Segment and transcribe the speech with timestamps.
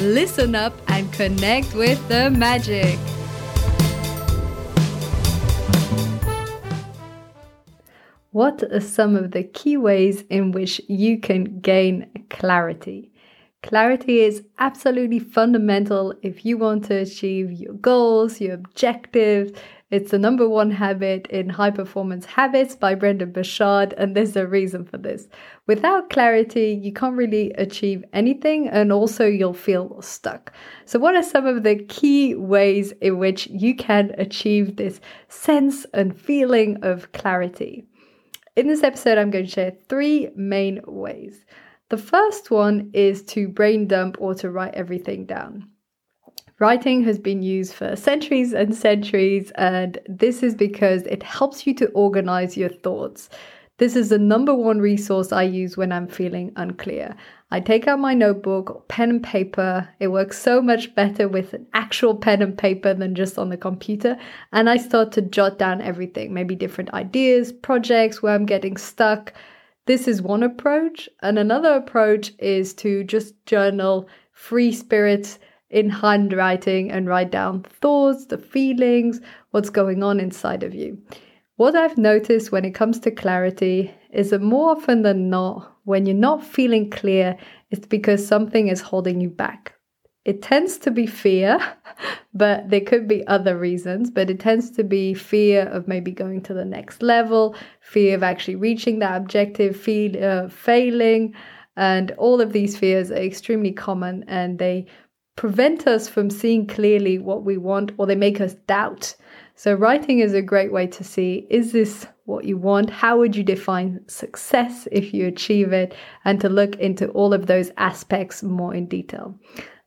[0.00, 2.98] Listen up and connect with the magic.
[8.30, 13.10] What are some of the key ways in which you can gain clarity?
[13.62, 19.58] Clarity is absolutely fundamental if you want to achieve your goals, your objectives.
[19.88, 24.44] It's the number one habit in High Performance Habits by Brendon Burchard, and there's a
[24.44, 25.28] reason for this.
[25.68, 30.52] Without clarity, you can't really achieve anything, and also you'll feel stuck.
[30.86, 35.86] So, what are some of the key ways in which you can achieve this sense
[35.94, 37.86] and feeling of clarity?
[38.56, 41.44] In this episode, I'm going to share three main ways.
[41.90, 45.68] The first one is to brain dump or to write everything down.
[46.58, 51.74] Writing has been used for centuries and centuries, and this is because it helps you
[51.74, 53.28] to organize your thoughts.
[53.76, 57.14] This is the number one resource I use when I'm feeling unclear.
[57.50, 59.86] I take out my notebook or pen and paper.
[60.00, 63.58] It works so much better with an actual pen and paper than just on the
[63.58, 64.16] computer.
[64.50, 69.34] And I start to jot down everything, maybe different ideas, projects where I'm getting stuck.
[69.84, 71.06] This is one approach.
[71.20, 75.38] And another approach is to just journal free spirits
[75.76, 80.96] in handwriting and write down thoughts, the feelings, what's going on inside of you.
[81.56, 86.06] What I've noticed when it comes to clarity is that more often than not, when
[86.06, 87.36] you're not feeling clear,
[87.70, 89.74] it's because something is holding you back.
[90.24, 91.58] It tends to be fear,
[92.34, 96.40] but there could be other reasons, but it tends to be fear of maybe going
[96.44, 101.34] to the next level, fear of actually reaching that objective, fear uh, failing,
[101.76, 104.86] and all of these fears are extremely common and they
[105.36, 109.14] prevent us from seeing clearly what we want or they make us doubt
[109.58, 112.90] so, writing is a great way to see is this what you want?
[112.90, 115.94] How would you define success if you achieve it?
[116.26, 119.34] And to look into all of those aspects more in detail.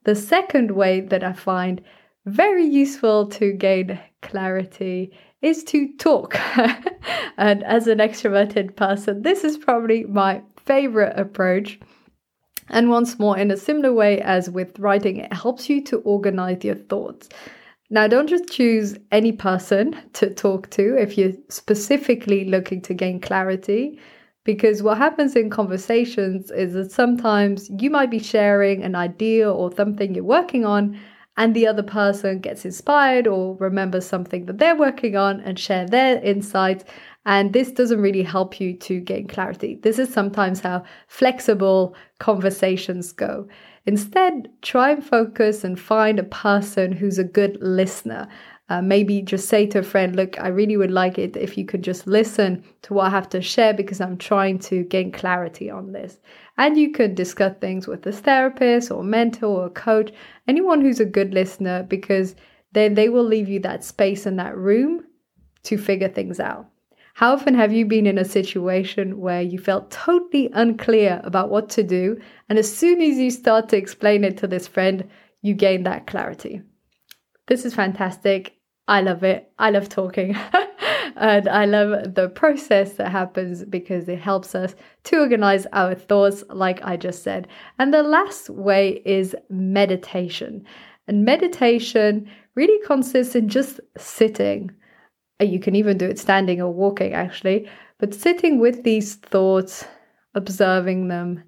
[0.05, 1.83] The second way that I find
[2.25, 5.11] very useful to gain clarity
[5.43, 6.35] is to talk.
[7.37, 11.79] and as an extroverted person, this is probably my favorite approach.
[12.69, 16.63] And once more, in a similar way as with writing, it helps you to organize
[16.63, 17.29] your thoughts.
[17.89, 23.19] Now, don't just choose any person to talk to if you're specifically looking to gain
[23.19, 23.99] clarity,
[24.43, 29.71] because what happens in conversations is that sometimes you might be sharing an idea or
[29.75, 30.99] something you're working on,
[31.39, 35.87] and the other person gets inspired or remembers something that they're working on and share
[35.87, 36.83] their insights.
[37.25, 39.79] And this doesn't really help you to gain clarity.
[39.81, 43.47] This is sometimes how flexible conversations go.
[43.85, 48.27] Instead, try and focus and find a person who's a good listener.
[48.69, 51.65] Uh, maybe just say to a friend, Look, I really would like it if you
[51.65, 55.71] could just listen to what I have to share because I'm trying to gain clarity
[55.71, 56.19] on this.
[56.57, 60.11] And you could discuss things with a therapist or mentor or coach,
[60.47, 62.35] anyone who's a good listener, because
[62.73, 65.03] then they will leave you that space and that room
[65.63, 66.67] to figure things out.
[67.15, 71.69] How often have you been in a situation where you felt totally unclear about what
[71.71, 75.09] to do, and as soon as you start to explain it to this friend,
[75.41, 76.61] you gain that clarity?
[77.47, 78.58] This is fantastic.
[78.89, 79.51] I love it.
[79.59, 80.35] I love talking.
[81.15, 86.43] and I love the process that happens because it helps us to organize our thoughts,
[86.49, 87.47] like I just said.
[87.77, 90.65] And the last way is meditation.
[91.07, 94.71] And meditation really consists in just sitting
[95.41, 97.69] uh, you can even do it standing or walking, actually.
[97.97, 99.85] But sitting with these thoughts,
[100.35, 101.43] observing them,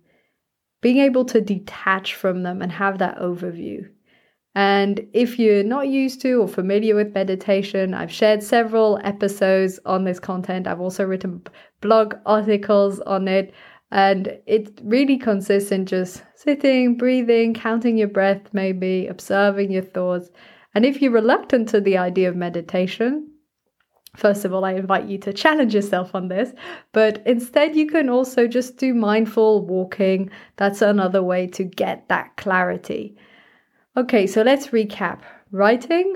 [0.82, 3.88] being able to detach from them and have that overview.
[4.54, 10.04] And if you're not used to or familiar with meditation, I've shared several episodes on
[10.04, 10.68] this content.
[10.68, 11.42] I've also written
[11.80, 13.54] blog articles on it.
[13.92, 20.30] And it really consists in just sitting, breathing, counting your breath, maybe observing your thoughts.
[20.76, 23.28] And if you're reluctant to the idea of meditation,
[24.18, 26.52] First of all, I invite you to challenge yourself on this,
[26.92, 30.30] but instead, you can also just do mindful walking.
[30.58, 33.16] That's another way to get that clarity.
[33.98, 35.20] Okay, so let's recap
[35.52, 36.16] writing,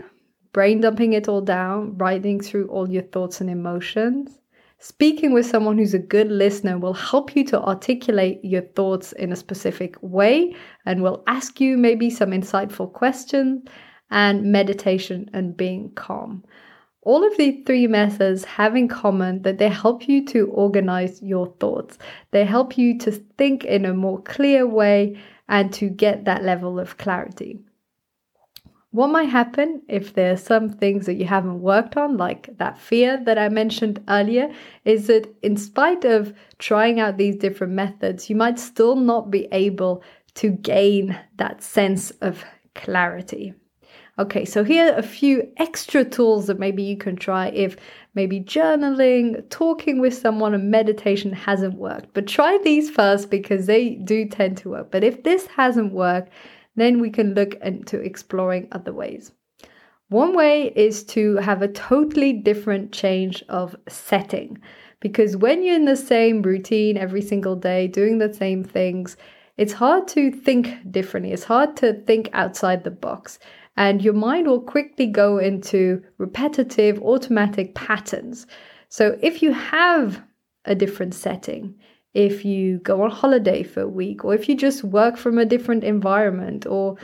[0.53, 4.39] brain dumping it all down, writing through all your thoughts and emotions.
[4.79, 9.33] Speaking with someone who's a good listener will help you to articulate your thoughts in
[9.33, 10.55] a specific way
[10.85, 13.67] and will ask you maybe some insightful questions
[14.09, 16.45] and meditation and being calm.
[17.01, 21.53] All of these three methods have in common that they help you to organize your
[21.59, 21.97] thoughts.
[22.31, 26.79] They help you to think in a more clear way and to get that level
[26.79, 27.59] of clarity.
[28.91, 32.79] What might happen if there are some things that you haven't worked on, like that
[32.79, 34.49] fear that I mentioned earlier,
[34.85, 39.49] is that in spite of trying out these different methods, you might still not be
[39.51, 40.01] able
[40.35, 43.53] to gain that sense of clarity.
[44.17, 47.75] Okay, so here are a few extra tools that maybe you can try if
[48.13, 52.13] maybe journaling, talking with someone, and meditation hasn't worked.
[52.13, 54.89] But try these first because they do tend to work.
[54.89, 56.31] But if this hasn't worked,
[56.77, 59.33] then we can look into exploring other ways.
[60.07, 64.59] One way is to have a totally different change of setting.
[65.01, 69.17] Because when you're in the same routine every single day, doing the same things,
[69.57, 71.33] it's hard to think differently.
[71.33, 73.39] It's hard to think outside the box.
[73.77, 78.47] And your mind will quickly go into repetitive, automatic patterns.
[78.89, 80.21] So if you have
[80.63, 81.75] a different setting,
[82.13, 85.45] if you go on holiday for a week, or if you just work from a
[85.45, 86.95] different environment, or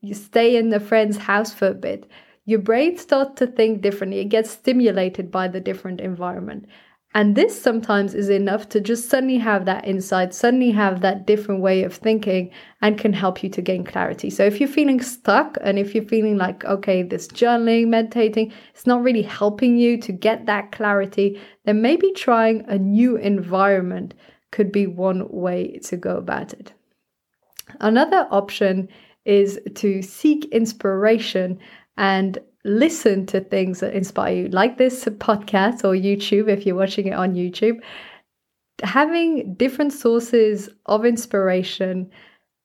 [0.00, 2.08] you stay in a friend's house for a bit,
[2.44, 4.20] your brain starts to think differently.
[4.20, 6.66] It gets stimulated by the different environment.
[7.12, 11.60] And this sometimes is enough to just suddenly have that insight, suddenly have that different
[11.60, 14.30] way of thinking, and can help you to gain clarity.
[14.30, 18.86] So, if you're feeling stuck and if you're feeling like, okay, this journaling, meditating, it's
[18.86, 24.14] not really helping you to get that clarity, then maybe trying a new environment
[24.52, 26.72] could be one way to go about it.
[27.80, 28.88] Another option
[29.24, 31.58] is to seek inspiration
[31.96, 37.06] and listen to things that inspire you, like this podcast or YouTube if you're watching
[37.06, 37.80] it on YouTube.
[38.82, 42.10] Having different sources of inspiration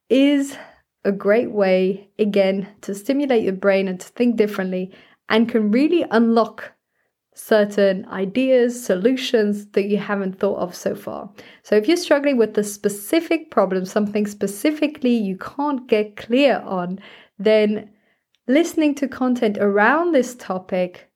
[0.09, 0.57] is
[1.03, 4.94] a great way, again, to stimulate your brain and to think differently
[5.30, 6.71] and can really unlock
[7.36, 11.30] certain ideas, solutions that you haven't thought of so far.
[11.63, 17.00] So, if you're struggling with a specific problem, something specifically you can't get clear on,
[17.38, 17.89] then
[18.47, 21.09] listening to content around this topic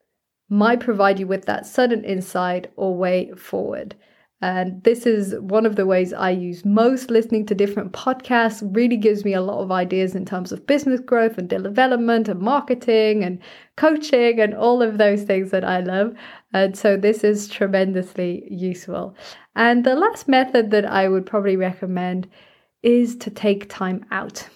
[0.50, 3.96] might provide you with that sudden insight or way forward.
[4.42, 7.12] And this is one of the ways I use most.
[7.12, 11.02] Listening to different podcasts really gives me a lot of ideas in terms of business
[11.02, 13.40] growth and development and marketing and
[13.76, 16.16] coaching and all of those things that I love.
[16.54, 19.14] And so this is tremendously useful.
[19.56, 22.30] And the last method that I would probably recommend
[22.82, 24.48] is to take time out.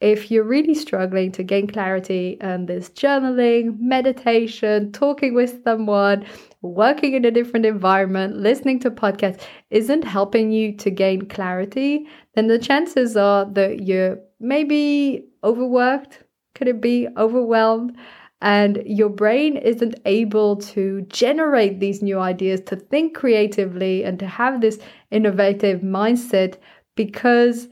[0.00, 6.24] If you're really struggling to gain clarity and this journaling, meditation, talking with someone,
[6.62, 9.40] working in a different environment, listening to podcasts
[9.70, 16.22] isn't helping you to gain clarity, then the chances are that you're maybe overworked.
[16.54, 17.96] Could it be overwhelmed?
[18.40, 24.28] And your brain isn't able to generate these new ideas, to think creatively, and to
[24.28, 24.78] have this
[25.10, 26.56] innovative mindset
[26.94, 27.68] because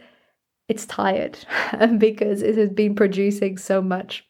[0.68, 1.38] it's tired
[1.98, 4.26] because it has been producing so much.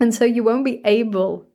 [0.00, 1.46] And so you won't be able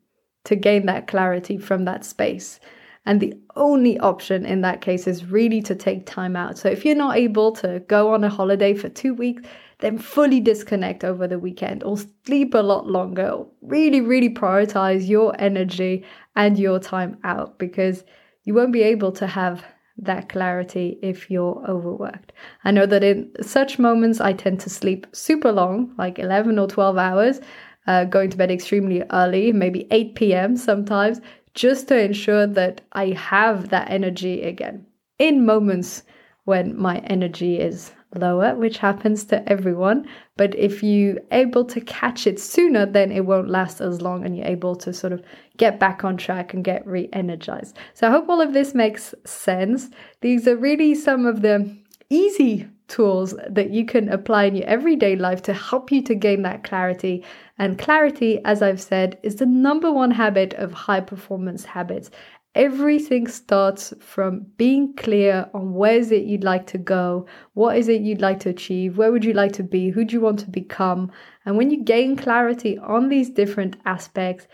[0.45, 2.59] to gain that clarity from that space.
[3.05, 6.57] And the only option in that case is really to take time out.
[6.57, 9.43] So if you're not able to go on a holiday for two weeks,
[9.79, 13.45] then fully disconnect over the weekend or sleep a lot longer.
[13.61, 18.03] Really, really prioritize your energy and your time out because
[18.43, 19.63] you won't be able to have
[20.03, 22.31] that clarity if you're overworked.
[22.63, 26.67] I know that in such moments, I tend to sleep super long, like 11 or
[26.67, 27.41] 12 hours,
[27.87, 30.57] uh, going to bed extremely early, maybe 8 p.m.
[30.57, 31.19] sometimes,
[31.53, 34.85] just to ensure that I have that energy again
[35.17, 36.03] in moments
[36.45, 40.07] when my energy is lower, which happens to everyone.
[40.37, 44.35] But if you're able to catch it sooner, then it won't last as long and
[44.35, 45.23] you're able to sort of
[45.57, 47.77] get back on track and get re-energized.
[47.93, 49.89] So I hope all of this makes sense.
[50.21, 51.77] These are really some of the
[52.09, 56.41] easy tools that you can apply in your everyday life to help you to gain
[56.41, 57.23] that clarity.
[57.59, 62.09] And clarity, as I've said, is the number one habit of high performance habits.
[62.55, 67.87] Everything starts from being clear on where is it you'd like to go, what is
[67.87, 70.39] it you'd like to achieve, where would you like to be, who do you want
[70.39, 71.11] to become.
[71.45, 74.47] And when you gain clarity on these different aspects,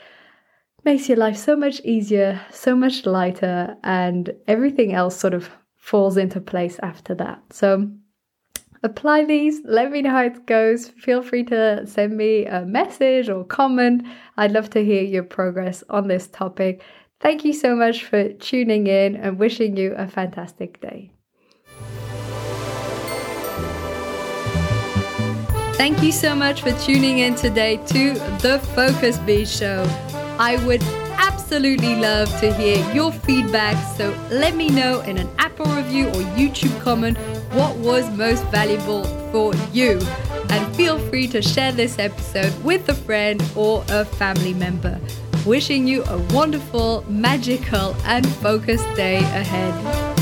[0.84, 6.18] makes your life so much easier, so much lighter, and everything else sort of falls
[6.18, 7.42] into place after that.
[7.52, 7.90] So
[8.84, 9.62] apply these.
[9.66, 10.90] Let me know how it goes.
[10.90, 14.06] Feel free to send me a message or comment.
[14.38, 16.84] I'd love to hear your progress on this topic.
[17.22, 21.12] Thank you so much for tuning in and wishing you a fantastic day.
[25.78, 29.84] Thank you so much for tuning in today to the Focus Bee Show.
[30.40, 30.82] I would
[31.18, 36.22] absolutely love to hear your feedback, so let me know in an Apple review or
[36.36, 37.18] YouTube comment
[37.54, 40.00] what was most valuable for you.
[40.50, 45.00] And feel free to share this episode with a friend or a family member.
[45.46, 50.15] Wishing you a wonderful, magical, and focused day ahead.